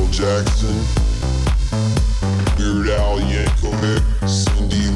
Michael 0.00 0.12
Jackson, 0.12 0.74
Weird 2.56 2.88
Al 2.88 3.20
Yankovic, 3.20 4.02
Cindy 4.26 4.89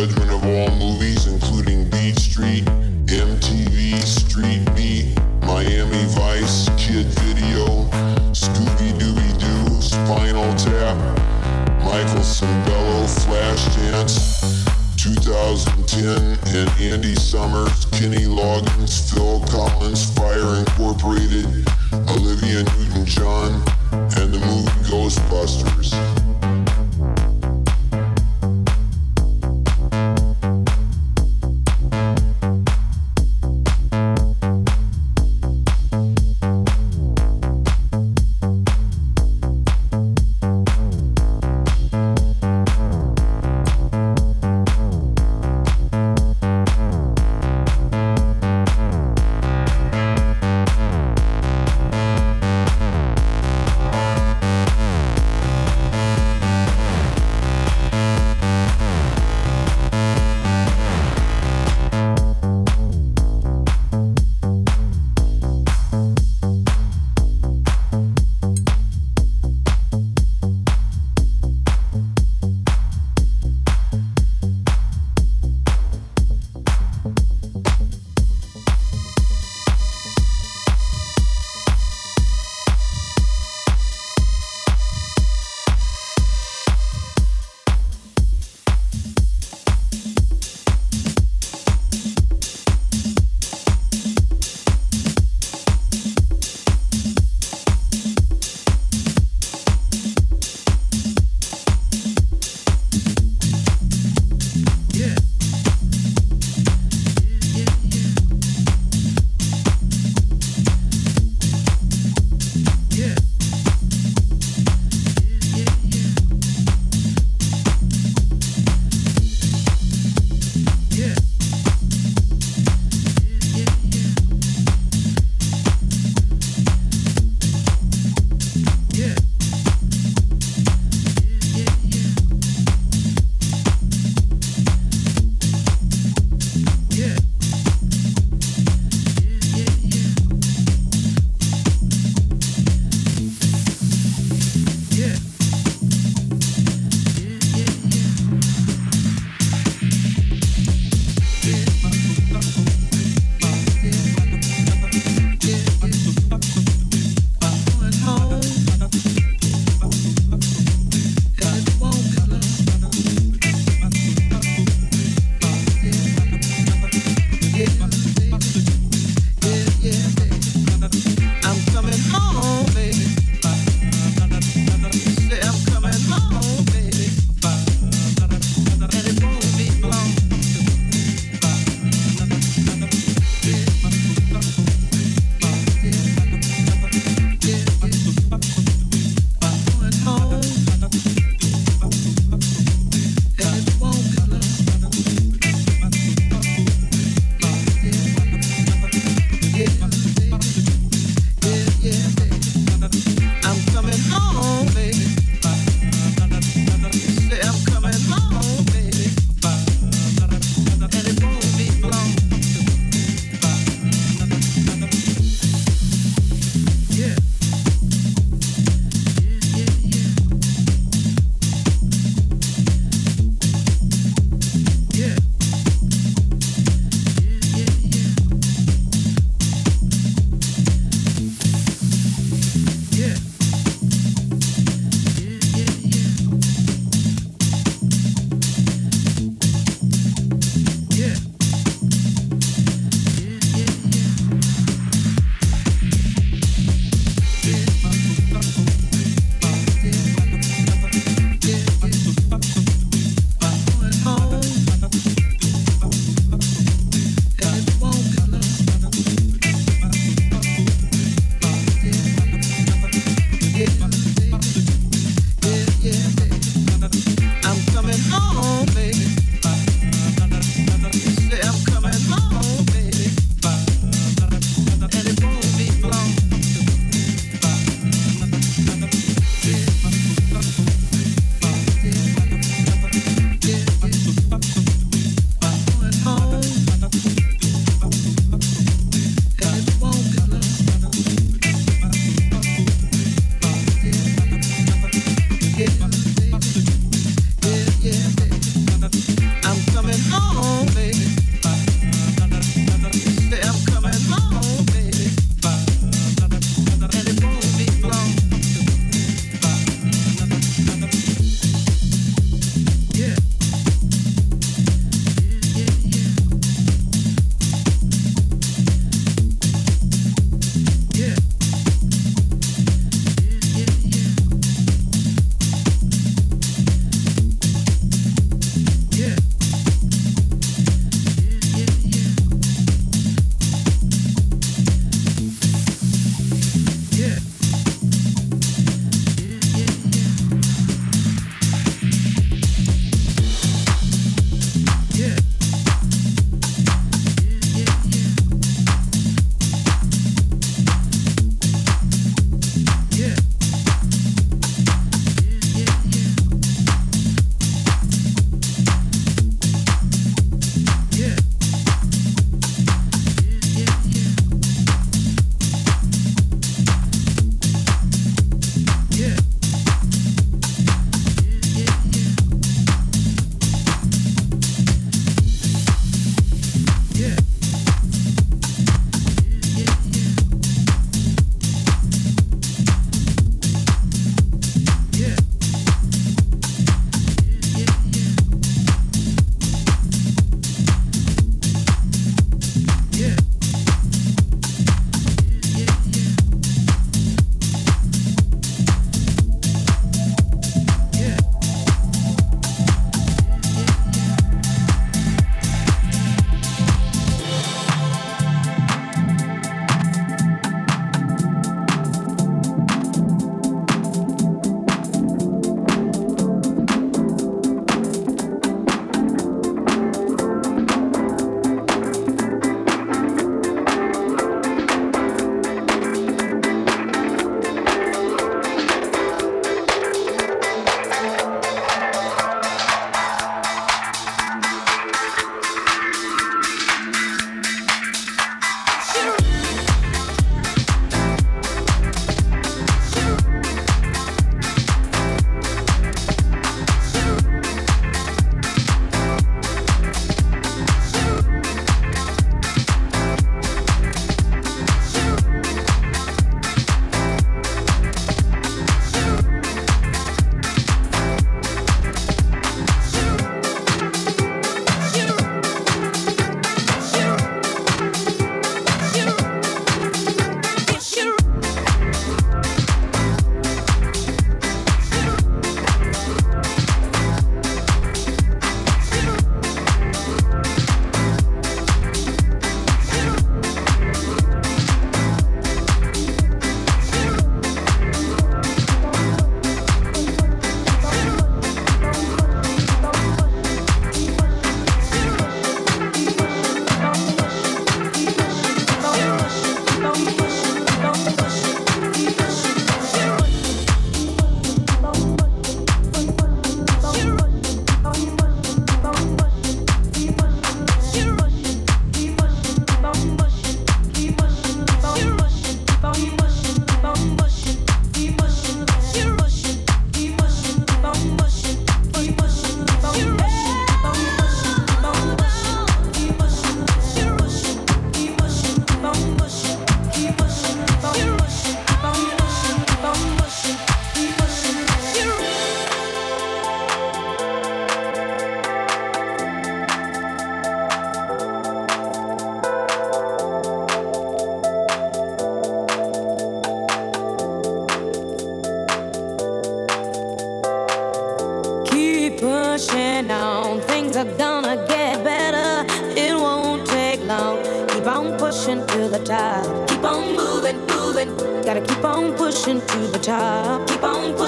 judgment 0.00 0.29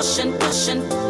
pushing, 0.02 0.32
pushing. 0.36 1.01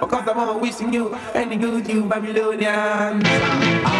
Because 0.00 0.28
I'm 0.28 0.60
wishing 0.60 0.92
you 0.92 1.14
and 1.34 1.50
the 1.52 1.56
good 1.56 1.88
you 1.88 2.04
Babylonians. 2.04 3.99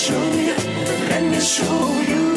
Show 0.00 0.16
you 2.08 2.29